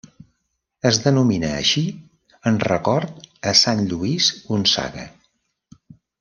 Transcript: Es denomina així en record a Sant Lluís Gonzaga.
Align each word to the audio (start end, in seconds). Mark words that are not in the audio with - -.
Es 0.89 0.99
denomina 1.03 1.51
així 1.57 1.83
en 2.53 2.57
record 2.69 3.13
a 3.53 3.55
Sant 3.61 3.85
Lluís 3.93 4.33
Gonzaga. 4.49 5.07